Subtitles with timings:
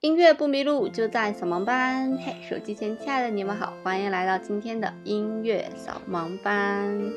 [0.00, 2.16] 音乐不迷路，就在扫盲班。
[2.24, 7.12] 嘿，手机前亲爱的你们好，欢迎来到今天的音乐扫盲班。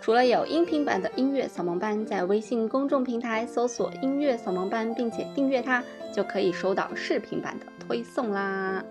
[0.00, 5.80] 除了有音频版的音乐扫盲班，在微信公众平台搜索“音乐扫盲班”，并且订阅它，
[6.12, 8.84] 就可以收到视频版的推送啦。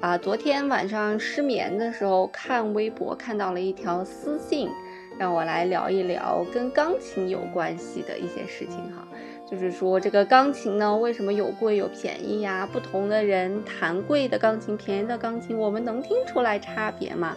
[0.00, 4.70] 啊，昨天晚上失眠的时候看微博，看到了一条私信，
[5.18, 9.06] 让我来聊一聊跟钢琴有关系的一些事情哈。
[9.48, 12.68] 就是说，这个钢琴呢，为什么有贵有便宜呀？
[12.72, 17.36] 不同的人弹贵的钢琴，便宜的钢琴，我们能听出来差别吗？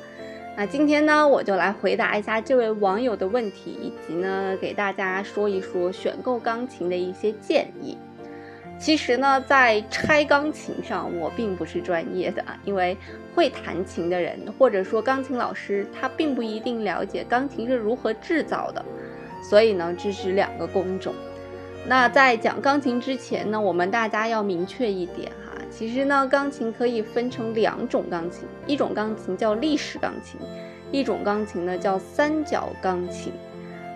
[0.58, 7.96] 那今天呢，我就来回答一下这位网友的问题，以及呢，给大家说一说选购钢琴的一些建议。
[8.80, 12.98] 其实呢，在拆钢琴上，我并不是专业的，因为
[13.36, 18.84] 会弹琴的人，或者说钢琴老师，他并不一定了解钢琴是如何制造的，
[19.48, 21.14] 所以呢，这是两个工种。
[21.88, 30.40] 那在讲钢琴之前呢，我们大家要明确一点哈，其实呢，钢琴可以分成两种钢琴，一种钢琴叫立式钢琴，
[30.92, 33.34] 一种钢琴呢叫三角钢琴。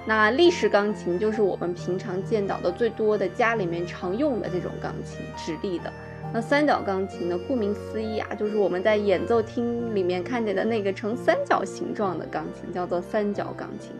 [0.06, 5.92] 那立式钢琴就是我们平常见到的最多的家里面常用的这种钢琴，直立的。
[6.34, 13.92] 那三角钢琴呢，顾名思义啊，就是我们在演奏厅里面看见的那个呈三角形状的钢琴，叫做三角钢琴。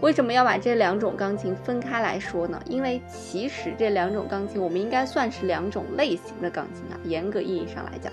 [0.00, 2.62] 为什么要把这两种钢琴分开来说呢？
[2.66, 6.94] 因为其实这两种钢琴，我们应该算是两种类型的钢琴啊。
[7.02, 8.12] 严格意义上来讲，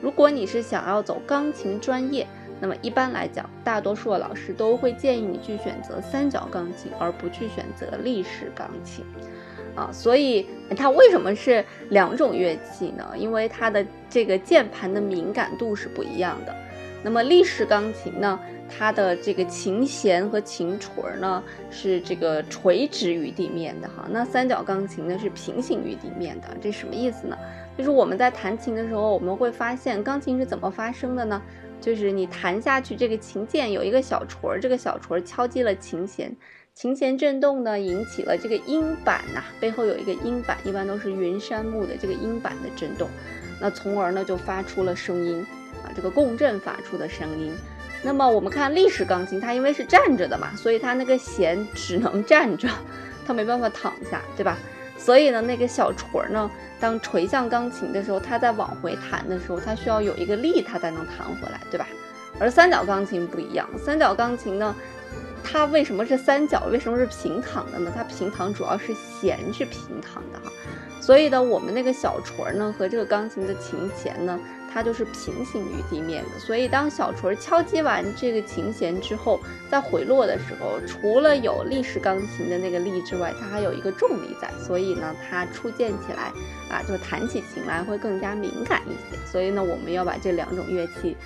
[0.00, 2.26] 如果你是想要走钢琴专业，
[2.60, 9.02] 那么一般来讲，大多数的老师都会建议你去选择三角钢琴，而不去选择立式钢琴
[9.74, 9.88] 啊。
[9.90, 10.46] 所以
[10.76, 13.10] 它为什么是两种乐器呢？
[13.16, 16.54] 因为它的这个键盘的敏感度是不一样的。
[17.02, 18.38] 那么立式钢琴呢？
[18.74, 27.36] 它的这个琴弦和琴锤呢是这个垂直于地面的哈，那三角钢琴呢是平行于地面的，这什么意思呢？
[27.76, 31.42] 就是我们在弹琴的时候，我们会发现钢琴是怎么发声的呢？
[31.82, 36.34] 就是你弹下去，这个琴键有一个小锤，这个小锤敲击了琴弦，
[36.72, 43.06] 琴弦振动呢引起了这个音板呐，背后有一个音板，一般都是云杉木的这个音板的振动，
[43.60, 45.44] 那从而呢就发出了声音
[45.84, 47.52] 啊，这个共振发出的声音。
[48.04, 52.68] 那么我们看立式钢琴，它因为是站着的嘛，所以它那个弦只能站着，
[53.24, 54.58] 它没办法躺下，对吧？
[54.98, 56.50] 所以呢，那个小锤儿呢，
[56.80, 61.86] 当垂向钢琴的时候，它在往回弹的时候，它需要有一个力，它才能弹回来，对吧？
[62.40, 64.74] 而三角钢琴不一样，三角钢琴呢，
[65.44, 66.64] 它为什么是三角？
[66.72, 67.92] 为什么是平躺的呢？
[67.94, 70.52] 它平躺主要是弦是平躺的哈，
[71.00, 74.40] 所以呢，我们那个小锤儿呢和这个钢琴的琴弦呢。
[74.72, 79.40] 它就是平行于地面的，所以当小锤敲击完这个琴弦之后，
[79.70, 86.32] 在回落的时候，除了有立式钢琴的那个力之外，它还有一个重力在，所以呢，它触键起来
[86.70, 89.18] 啊，就弹起琴来会更加敏感一些。
[89.30, 91.16] 所以呢，我们要把这两种乐器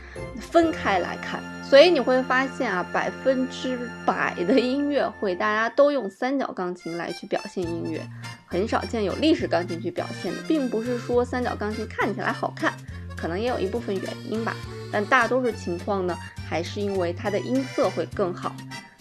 [0.40, 1.40] 分开来看。
[1.62, 8.00] 所以你会发现啊，百分之百的音乐会大家都用三角钢琴来去表现音乐，
[8.46, 12.72] 很少见有立式钢琴去表现的，并不是说三角钢琴看起来好看。
[13.16, 14.54] 可能也有一部分原因吧，
[14.92, 16.16] 但大多数情况呢，
[16.48, 18.54] 还是因为它的音色会更好。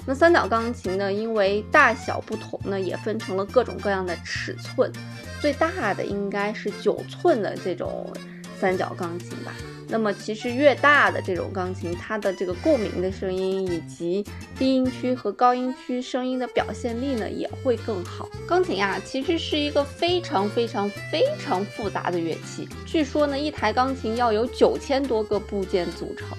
[0.07, 4.91] 那三角钢琴呢，因为大小不同呢，也分成了各种各样的尺寸，
[5.41, 8.13] 最大的应该是九寸的这种
[8.59, 9.51] 三角钢琴吧。
[9.87, 14.25] 那么其实越大的这种钢琴，它的这个共鸣的声音以及
[14.57, 18.27] 低音区和高音区声音的表现力呢也会更好。
[18.47, 22.67] 钢琴呀，其实是一个非常非常非常复杂的乐器。
[22.85, 26.29] 据说呢，一台钢琴要有九千多个部件组成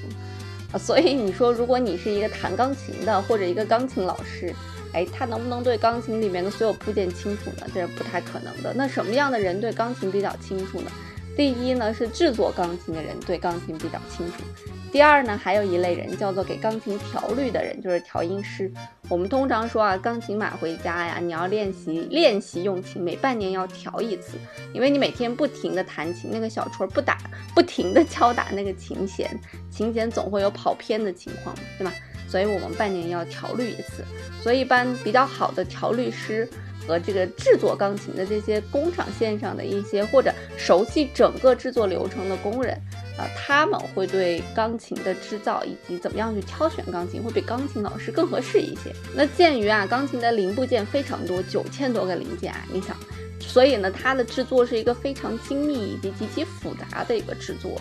[0.72, 0.78] 啊。
[0.78, 4.52] 所以你说，如果你是一个弹钢琴的或者一个钢琴老师，
[4.92, 7.66] 哎，他能不能对钢琴里面的所有部件清楚呢？
[7.72, 8.74] 这是不太可能的。
[8.74, 10.90] 那什么样的人对钢琴比较清楚呢？
[11.36, 14.42] 第一呢是制作钢琴的人对钢琴比较清楚，
[14.90, 18.72] 第二呢还有一类人叫做给钢琴调律的人，就是调音师。
[19.10, 24.38] 我们通常说啊，钢琴买回家呀，你要练习练习用琴，每半年要调一次，
[24.72, 27.18] 因为你每天不停的弹琴，那个小锤不打，
[27.54, 29.38] 不停的敲打那个琴弦，
[29.70, 31.92] 琴弦总会有跑偏的情况，对吧？
[32.26, 34.02] 所以我们半年要调律一次。
[34.42, 36.48] 所以一般比较好的调律师。
[36.86, 42.74] 和这个制作钢琴的这些工厂线上的一些或者熟悉整个制作流程的工人，
[43.18, 48.94] 啊，他们会对钢琴的制造以及怎么样去挑选钢琴，会比钢琴老师更合适一些。
[49.14, 52.96] 那鉴于啊，钢琴的零部件非常多，九千多个零件啊，你想，
[53.40, 57.80] 所以呢，它的制作是一个非常精密以及极其复杂的一个制作。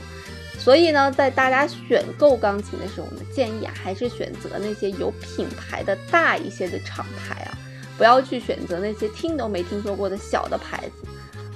[0.57, 7.57] 所以呢，在大家选购钢琴的时候呢，建议啊，还是选择那些有品牌的大一些的厂牌啊。
[7.97, 11.07] 不要去选择那些听都没听说过的小的牌子，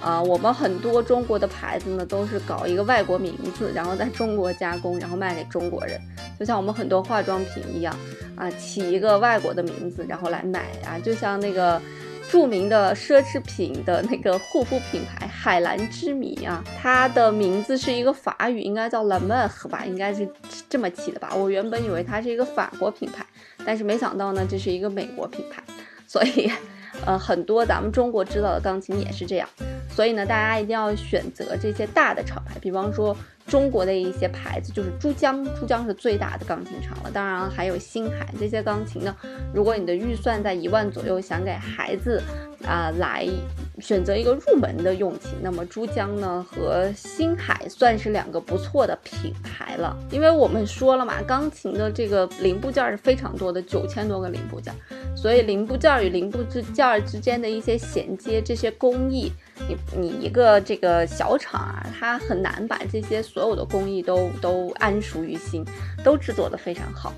[0.02, 6.00] 啊，我们很多中国的牌子呢，都是搞一个外国名字，然后在中国加工，然后卖给中国人，
[6.40, 7.94] 就像我们很多化妆品一样，
[8.36, 11.82] 啊，起一个外国的名字，然后来买啊，就像那个
[12.30, 20.30] 著名的奢侈品的那个护肤品牌海蓝之谜啊，它的名字是一个法语，应该叫 La Mer 吧，应该是
[20.70, 21.34] 这么起的吧？
[21.36, 23.26] 我原本以为它是一个法国品牌，
[23.66, 25.62] 但是没想到呢，这是一个美国品牌，
[26.10, 26.52] 所以。
[27.06, 29.48] 呃，很多咱们中国制造的钢琴也是这样，
[29.90, 33.16] 所以呢，大家一定要选择这些大的厂牌，比方说
[33.50, 37.10] 中国的一些牌子，就是珠江，珠江是最大的钢琴厂了。
[37.12, 39.16] 当然还有星海这些钢琴呢，
[39.54, 42.22] 如果你的预算在一万左右，想给孩子
[42.64, 43.28] 啊来
[43.80, 49.98] 选择一个入门的用琴，那么珠江呢和星海算是两个不错的品牌了。
[50.12, 54.74] 因为我们说了嘛，钢琴的这个零部件是非常多的，九千多个零部件。
[55.16, 59.32] 所以零部件与零部件之间的一些衔接，这些工艺，
[59.68, 65.66] 你你一个这个小厂啊，它很难把这些所有的工艺都都谙熟于心，
[66.04, 67.14] 都制作的非常好。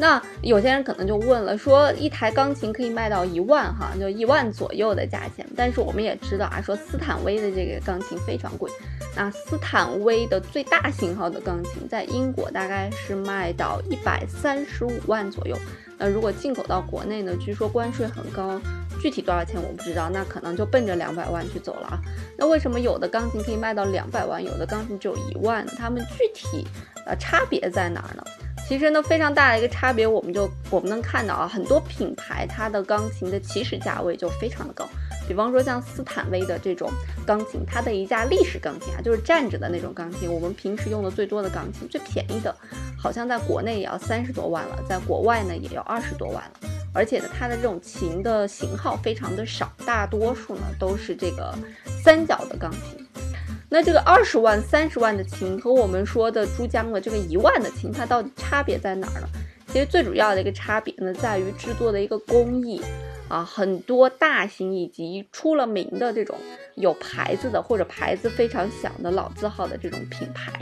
[0.00, 5.44] 那有些人可能就问了，说一台钢琴可以卖到一万哈，就一万左右的价钱。
[5.56, 8.70] 但是我们也知道啊，说斯坦威的这个钢琴非常贵。
[9.16, 15.56] 那斯坦威的最大型号的钢琴在英国大概是卖到一百三十五万左右。
[15.98, 17.34] 那如果进口到国内呢？
[17.40, 18.60] 据说关税很高，
[19.02, 20.08] 具体多少钱我不知道。
[20.08, 21.98] 那可能就奔着两百万去走了啊。
[22.38, 25.72] 那为什么有的钢琴可以卖到两百万，有的钢琴只有一万呢？
[25.76, 26.66] 它们具体
[27.04, 28.22] 呃差别在哪儿呢？
[28.68, 34.86] 其实呢，非常大的一个差别，我们就我们能看到啊，很多品牌它的钢琴的起始价位就非常的高。
[35.28, 36.90] 比方说像斯坦威的这种
[37.26, 42.52] 钢琴，它的一架立式钢琴啊，就是站着的那种钢琴，我们平时用的最多的钢琴，最便宜的，
[42.98, 46.52] 好像在国内也要三十多万了，在国外呢也要二十多万了。
[46.94, 51.54] 而且呢，它的这种琴的型号非常的少，大多数呢都是这个
[52.02, 53.06] 三角的钢琴。
[53.68, 59.28] 那这个二十万、三十万的琴和我们说的珠江的这个一万的琴，它到底差别在哪儿呢？
[59.70, 62.80] 其实最主要的一个差别呢，在于制作的一个工艺。
[63.28, 66.36] 啊，很多大型以及出了名的这种
[66.76, 70.52] 有牌子的或者牌子非常响的老字号的这种品牌，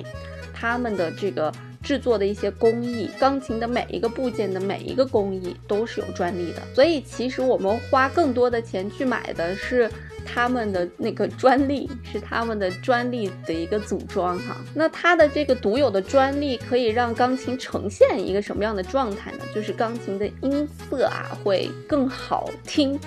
[0.53, 1.53] 他们的这个
[1.83, 6.63] 制作的一些工艺，钢琴的每一个部件的每一个工艺都是有专利的。
[6.75, 9.91] 所以其实我们花更多的钱去买的是。
[10.27, 19.39] 他们的那个专利是他们的专利的一个组装哈，那它的这个独有的专利可以让钢琴呈现一个什么样的状态呢？
[19.55, 22.99] 就是钢琴的音色啊会更好听，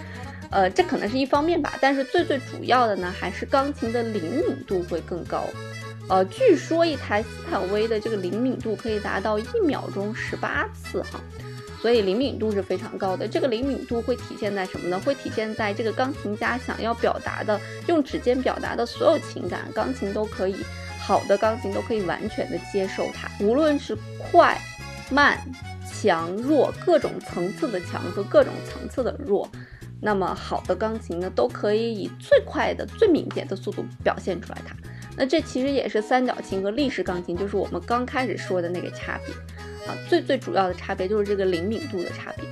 [0.49, 5.43] 呃，这可能是一方面吧，但是最最主要的呢，还是钢琴的灵敏度会更高，
[6.07, 11.19] 呃，据说一台斯坦威的这个灵敏度可以达到一秒钟十八次哈。
[11.81, 13.27] 所以灵敏度是非常高的。
[13.27, 14.99] 这个灵敏度会体现在什么呢？
[14.99, 20.57] 会体现在这个钢琴家想要表达的，用指尖表达的所有情感，钢琴都可以，
[20.99, 23.29] 好的钢琴都可以完全的接受它。
[23.43, 24.59] 无论是快、
[25.09, 25.39] 慢、
[25.89, 29.49] 强、弱，各种层次的强和各种层次的弱，
[30.01, 34.75] 那么好的钢琴呢，都可以以最快的、最敏捷的速度表现出来它。
[35.15, 39.33] 那这其实也是三角琴和立式钢琴，就是我们刚开始说的那个差别。
[39.87, 42.45] 啊最最主要的差别就是这个灵敏度的差别，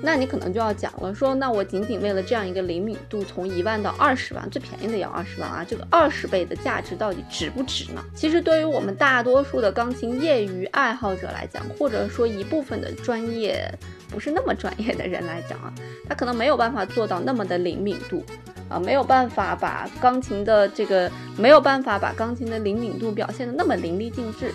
[0.00, 8.04] 那你可能就要讲了，说那我仅仅为了这样一个灵敏度，从一万到二十万，最便宜的也要二十万啊，这个二十倍的价值到底值不值呢？
[8.14, 13.72] 其实对于我们大多数的钢琴业余爱好者来讲，或者说一部分的专业
[14.10, 15.72] 不是那么专业的人来讲啊，
[16.08, 18.24] 他可能没有办法做到那么的灵敏度
[18.68, 24.52] 啊，没有办法把钢琴的这个没有办法把钢琴的灵敏度表现的那么淋漓尽致。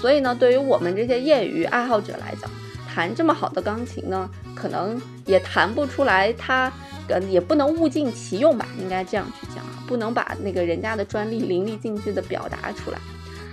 [0.00, 2.50] 所以呢，对于我们这些业余爱好者来讲，
[2.88, 6.72] 弹这么好的钢琴呢，可能也弹不出来，它
[7.08, 12.98] 呃也不能物尽其用吧，应该这样去讲啊，不能把那个人家的专利淋漓尽致的表达出来。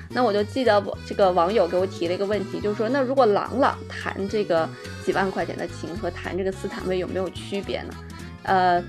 [0.09, 4.67] 那我就记得我这个网友给我提了一个问题，就是说，那如果朗朗弹这个
[5.05, 7.93] 几万块钱的琴和弹这个斯坦威有没有区别呢？
[8.43, 8.83] 呃。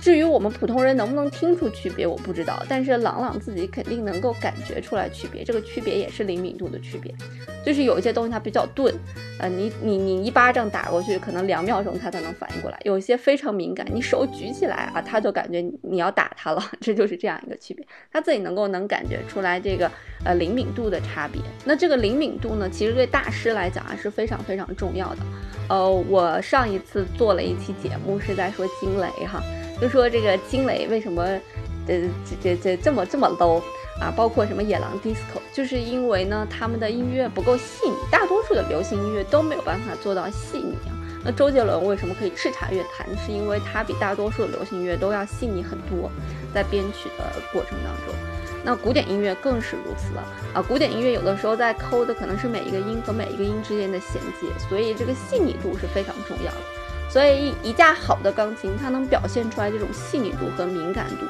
[0.00, 2.62] 至于我们普通人能不能听出区别，我不知道。
[2.68, 7.14] 但是朗朗自己肯定能够感觉出来区别，这个区别也是灵敏度的区别。
[7.64, 8.94] 就是有一些东西它比较钝，
[9.38, 12.80] 呃，你你你一巴掌打过去，可能两秒钟它才能反应过来。
[12.84, 16.62] 有一些非常敏感，你手举起来啊，它就感觉你要打它了。
[16.80, 19.90] 这就是这样一个区别，它自己能够能感觉出来这个
[20.24, 21.42] 呃灵敏度的差别。
[21.66, 25.18] 那这个灵敏度呢，其实对大师来讲啊是非常非常重要的。
[25.68, 29.42] 呃，我上一次做了一期节目是在说惊雷哈。
[29.80, 33.62] 就说这个惊雷为什么，呃，这这这这么这么 low
[34.00, 34.12] 啊？
[34.14, 40.92] 包括什么野狼 disco，就是因为呢，他们的音乐不够细腻，大多数的流行音乐都没有办法做到细腻啊，
[41.24, 43.06] 那周杰伦为什么可以叱咤乐坛？
[43.24, 46.10] 是因为他比大多数的流行音乐都要细腻很多，
[46.54, 48.14] 在编曲的过程当中。
[48.62, 50.22] 那古典音乐更是如此了
[50.52, 50.60] 啊！
[50.60, 56.79] 古典音乐有的时候在抠的可能是每一个音和每一个音之间的衔接，所以这个细腻度是非常重要的。
[57.10, 61.26] 所以一架好的钢琴，它能表现出来这种细腻度和敏感度。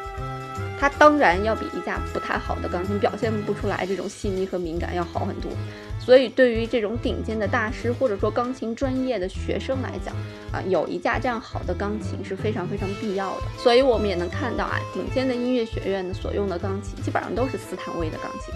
[0.79, 5.51] 它当然要比一架不太好的钢琴表现不出来这种细腻和敏感要好很多，
[5.99, 10.15] 所以对于这种顶尖的大师或者说钢琴专业的学生来讲，
[10.51, 13.43] 啊，有一架这样好的钢琴是非常非常必要的。
[13.59, 18.55] 所以我们也能看到啊，顶尖的音乐学院呢所用的钢琴基本上都是斯坦威的钢琴，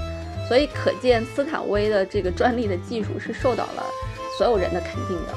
[0.49, 3.85] 所以可见斯坦威的这个专利的技术是受到了
[4.39, 5.35] 所有人的肯定的。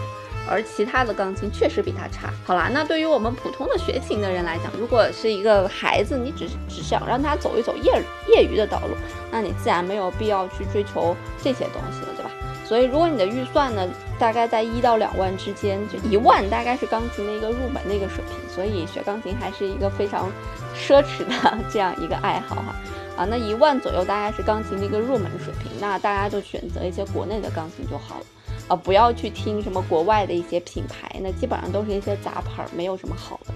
[0.50, 2.34] 而其他的钢琴确实比它差。
[2.46, 8.96] 好啦，那对于我们普通的学琴的人来讲，如果是一个孩子，你只只想让他走一走业业余的道路，
[9.32, 12.32] 那你自然没有必要去追求这些东西了，对吧？
[12.66, 13.88] 所以，如果你的预算呢，
[14.20, 18.36] 大概在一到两万之间，就一万大概是钢琴的一个入门的一个水平。
[18.54, 20.30] 所以，学钢琴还是一个非常
[20.76, 22.76] 奢侈的这样一个爱好哈。
[23.16, 28.26] 啊，那一万左右大概是钢琴的一个入门水平，那大家就选择一些国内的钢琴就好了。
[28.68, 33.54] 啊，不要去听什么国外的一些品牌，那基本上都是一些杂牌，没有什么好的。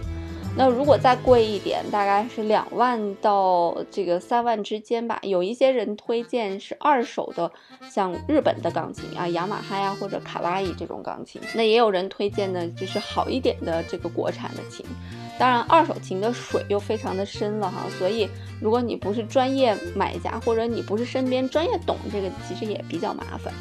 [0.53, 5.17] 那如果再贵一点，大概是两万到这个三万之间吧。
[5.21, 7.49] 有一些人推荐是二手的，
[7.89, 11.41] 像日本的钢琴啊，雅马哈呀或者卡哇伊这种钢琴。
[11.55, 14.85] 那也有人推荐呢，就是好一点的这个国产的琴。
[15.39, 23.53] 当然，二手琴的水又非常的深了哈，所以如果你不是专业买家，或者你不是身边专业懂这个，其实也比较麻烦。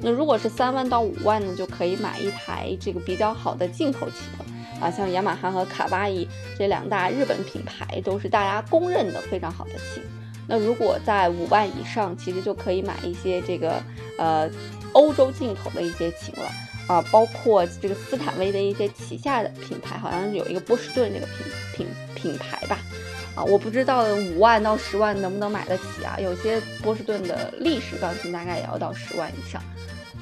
[0.00, 6.26] 那如果是三万到五万呢，就可以买一台这个比较好的进口琴了啊，像雅马哈和卡哇伊
[6.56, 10.02] 这两大日本品牌都是大家公认的非常好的琴。
[10.46, 13.82] 那如果在五万以上，其实就可以买一些这个
[14.18, 14.48] 呃
[14.92, 16.50] 欧洲进口的一些琴了
[16.86, 22.78] 啊，包括这个斯坦威的一些旗下的品牌，好像有一个波士顿这个品品品牌吧。
[23.34, 26.16] 啊，我不知道五万到十万能不能买得起啊？
[26.18, 29.60] 有些波士顿的立式钢琴大概也要到十万以上。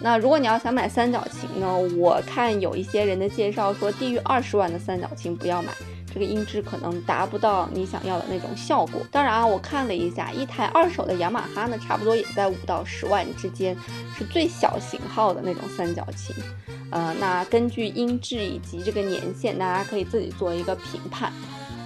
[0.00, 1.76] 那如果你要想买三角琴呢？
[1.96, 5.72] 我看有一些人的介绍说，低于二十万的三角琴不要买，
[6.12, 9.00] 这个音质可能达不到你想要的那种效果。
[9.10, 13.74] 当然啊，我看了一下，一台二手的雅马哈呢，差不多也在五到十万之间，
[14.16, 16.34] 是最小型号的那种三角琴。
[16.90, 21.32] 呃，那根据音质以及这个年限，大家可以自己做一个评判。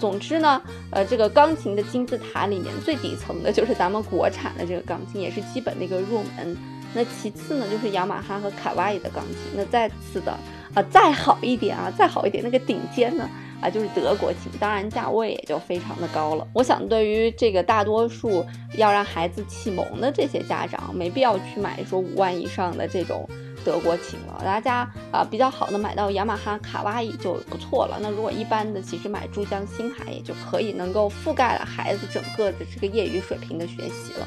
[0.00, 6.56] 总之呢，呃，这个钢琴的金字塔里面最底层的就是咱们国产的这个钢琴，也是基本的一个入门。
[6.94, 9.36] 那其次呢，就是雅马哈和卡哇伊的钢琴。
[9.54, 10.32] 那再次的
[10.74, 13.28] 啊，再好一点啊，再好一点，那个顶尖呢
[13.60, 14.50] 啊，就是德国琴。
[14.58, 16.46] 当然价位也就非常的高了。
[16.52, 18.44] 我想对于这个大多数
[18.76, 23.28] 要让孩子启蒙的这些家长，没必要去买说五万以上的这种。
[23.62, 27.98] 德国琴了，大家啊比较好的买到雅马哈、卡哇伊就不错了。
[28.00, 34.26] 那如果一般的，其实买珠江星海也就可以，能够覆盖了孩子整个的这个业余水平的学习了。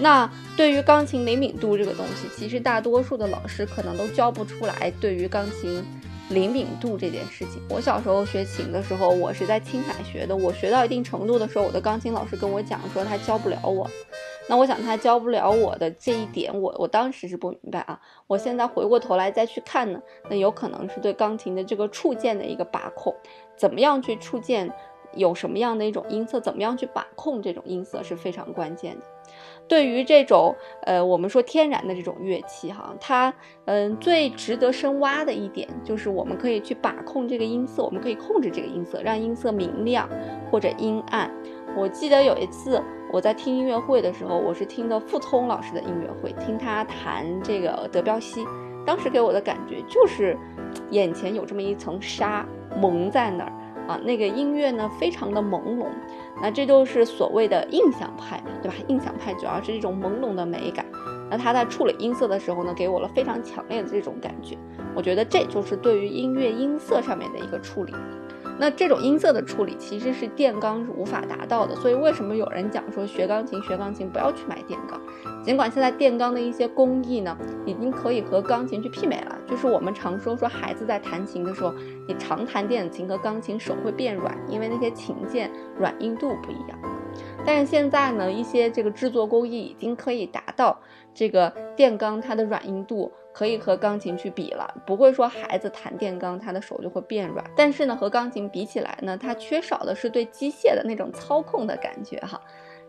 [0.00, 4.92] 那对于钢琴灵敏度这个东西，其实大多数的老师可能都教不出来。
[5.00, 5.84] 对于钢琴
[6.30, 10.36] 灵敏度这件事情，我小时候学琴的时候，我是在青海学的。
[10.36, 13.88] 我学到一定程度的时候，我的钢琴老师跟我讲说，他教不了我。
[14.50, 18.00] 那我想他教不了我的这一点，我我当时是不明白啊。
[18.26, 20.00] 我现在回过头来再去看呢，
[20.30, 23.14] 那有可能是对钢琴的这个触键的一个把控，
[23.56, 24.72] 怎么样去触键，
[25.12, 29.04] 有什么样的一种音色，怎么样去把控这种音色是非常关键的。
[29.68, 33.32] 对于这种呃，我们说天然的这种乐器哈，它
[33.66, 40.08] 嗯最值得深挖的一点就是我们可以去把控这个音色，我们可以控制这个音色，让音色明亮
[40.50, 41.30] 或者阴暗。
[41.76, 42.82] 我记得有一次。
[43.10, 48.44] 我在听音乐会的时候，我是听的傅聪老师的音乐会，听他弹这个德彪西，
[48.84, 50.36] 当时给我的感觉就是，
[50.90, 52.46] 眼前有这么一层纱
[52.76, 53.52] 蒙在那儿
[53.88, 55.86] 啊，那个音乐呢非常的朦胧，
[56.42, 58.74] 那这就是所谓的印象派，对吧？
[58.86, 60.84] 印象派主要是一种朦胧的美感，
[61.30, 64.58] 那他在处理音色的时候呢，给我了非常强烈的这种感觉，
[64.94, 67.94] 我觉得这就是对于音乐音色上面的一个处理。
[68.60, 75.00] 那这种音色的处理其实是电钢是无法达到的，所以为什么有人讲说学钢琴学钢琴不要去买电钢？
[75.48, 79.38] 尽管现在电钢的一些工艺呢，已经可以和钢琴去媲美了。
[79.48, 81.72] 就是我们常说说孩子在弹琴的时候，
[82.06, 86.78] 你常弹电子琴和钢琴手会变软，因为那些琴键软硬度不一样。
[87.46, 90.78] 但是现在呢，一些这个制作工艺已经可以达到
[91.14, 93.10] 这个电钢它的软硬度。
[93.30, 97.44] 可以和钢琴去比了，不会说孩子弹电钢，他的手就会变软。
[97.56, 102.40] 但是呢，和钢琴比起来呢，它缺少的是对机械的那种操控的感觉哈。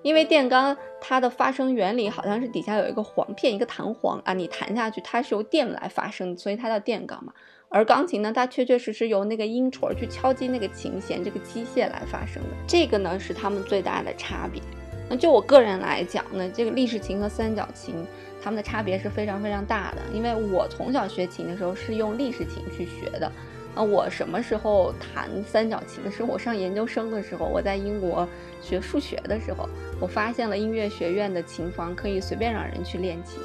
[0.01, 7.34] 因为电钢它的发声原理好像是底下有一个簧片，一个弹簧啊，你弹下去它是由电来发声，所以它叫电钢嘛。
[7.68, 14.62] 而钢琴呢，它确确实实由那个音锤去敲击那个琴弦这个机械来发声的，这个呢是它们最大的差别。
[15.10, 17.96] 那就我个人来讲呢，这个立式琴和三角琴
[18.41, 23.32] 它们的差别是非常非常大的，因为我从小学琴的时候是用立式琴去学的。
[23.79, 28.27] 那我什么时候弹三角琴的是我上研究生的时候，我在英国
[28.62, 29.69] 学数学的时候，
[30.01, 33.39] 我发现了音乐学院的琴房可以随便让人去练琴。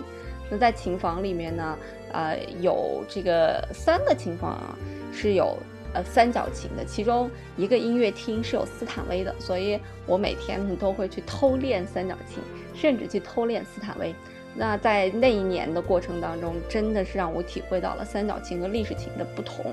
[0.50, 1.78] 那在琴房里面呢，
[2.10, 4.76] 呃，有这个三个琴房啊，
[5.12, 5.56] 是有
[5.92, 12.42] 呃三角琴的，其中一个音乐厅是有斯坦威的，所以我每天都会去偷练三角琴，
[12.74, 14.12] 甚至去偷练斯坦威。
[14.52, 19.72] 那在那一年的过程当中，真的是让我体会到了三角琴和立式琴的不同。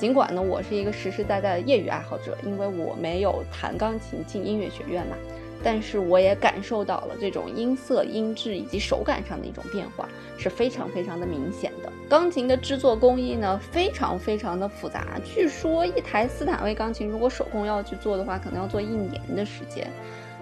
[0.00, 5.16] 尽管呢，我是一个实实在在的业余爱好者，因为我没有弹钢琴进音乐学院嘛，
[5.62, 11.92] 但是我也感受到了这种音色、音质以及手感上的一种变化，是非常非常的明显的。
[12.08, 19.86] 钢琴的制作工艺呢，非常非常的复杂，据说一台斯坦威钢琴如果手工要去做的话，可能要做一年的时间。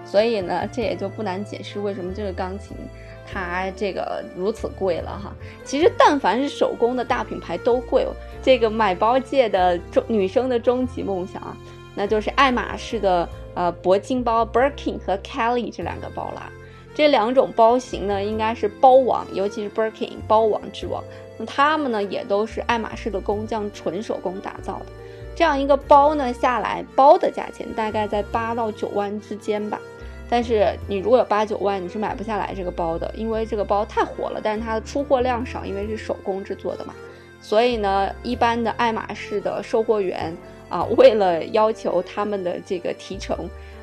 [0.05, 2.77] 所以呢，这也就不难解释为什么这个钢琴
[3.31, 5.33] 它这个如此贵了哈。
[5.63, 8.07] 其实但凡是手工的大品牌都贵。
[8.41, 11.55] 这个买包界的终女生的终极梦想啊，
[11.93, 16.49] 那就是爱马仕的呃铂金包 Birkin 和 Kelly 这两个包啦。
[16.95, 21.03] 这两种包型呢，应该是包王，尤其是 Birkin 包王之王。
[21.37, 24.85] 那它们呢，也都是爱马仕的工匠纯手工打造的。
[25.35, 29.79] 这样一个包呢下来，包的价钱大概在八到九万之间吧。
[30.29, 36.93] 但是你如果有八九万，你是买不下来这个包的，因为这个包太火了，但是它的出货量少，因为是手工制作的嘛。
[37.41, 40.35] 所以呢，一般的爱马仕的售货员
[40.69, 43.35] 啊，为了要求他们的这个提成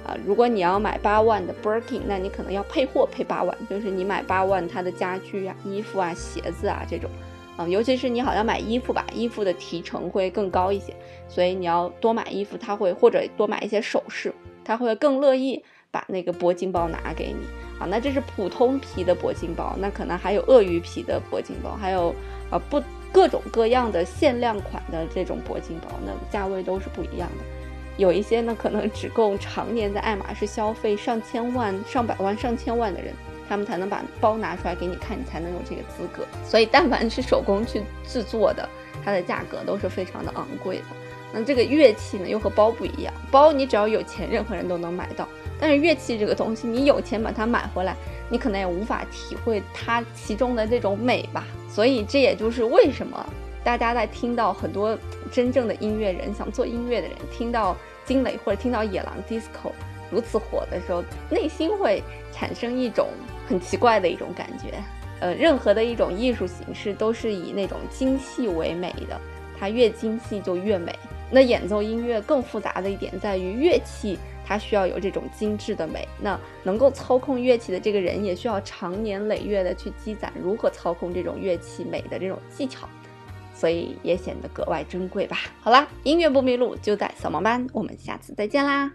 [0.06, 7.10] 啊，如果你要买八万的 Birkin，那你可能要配货配八万，就是你买八万它的家具啊、衣服啊、鞋子啊这种，
[7.56, 10.94] 啊，尤其是你好像买衣服吧，衣服的提成会更高一些，
[11.28, 15.64] 所以你要多买衣服，他会或者多买一些首饰，他会更乐意。
[15.96, 17.46] 把那个铂金包拿给你
[17.78, 22.14] 啊，那这是普通皮的铂金包，那可能还有鳄鱼皮的铂金包，还有
[22.50, 27.44] 啊不各种各样的限量款的这种铂金包，那价位都是不一样的。
[27.96, 33.14] 有一些呢可能只够常年在爱马仕消费上千万、上百万、上千万的人，
[33.48, 36.26] 他们才能把包拿出来给你看，你才能有这个资格。
[36.44, 38.68] 所以但凡是手工去制作的，
[39.02, 40.84] 它的价格都是非常的昂贵的。
[41.32, 45.26] 那这个乐器呢又和包不一样，包你只要有钱，任何人都能买到。
[45.58, 47.96] 但是乐器这个东西，你有钱把它买回来，
[48.28, 51.46] 你可能也无法体会它其中的这种美吧。
[51.68, 53.26] 所以这也就是为什么
[53.64, 54.96] 大家在听到很多
[55.30, 59.72] 真正的音乐人想做音乐的人听到惊雷或者听到野狼 disco
[60.10, 63.08] 如此火的时候，内心会产生一种
[63.48, 64.74] 很奇怪的一种感觉。
[65.18, 69.20] 呃，任何的一种艺术形式都是以那种精细为美的，
[69.58, 70.94] 它越精细就越美。
[71.30, 74.18] 那演奏音乐更复杂的一点在于乐器。
[74.48, 82.88] 它需要有这种精致的美，那能够操控乐器的这个人也需要长年累月的去积攒如何操控这种乐器美的这种技巧，
[83.52, 85.36] 所以也显得格外珍贵吧。
[85.60, 88.92] 好啦，音乐不迷路就在扫盲班，我们下次再见啦。